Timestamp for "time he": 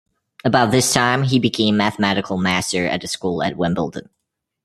0.93-1.37